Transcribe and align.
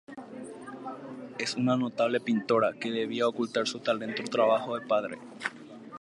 Es 1.37 1.53
una 1.55 1.77
notable 1.77 2.19
pintora, 2.19 2.73
que 2.73 2.89
debía 2.89 3.27
ocultar 3.27 3.67
su 3.67 3.81
talento 3.81 4.23
trabajando 4.23 4.71
para 4.71 4.81
su 4.81 4.87
padre. 4.87 5.17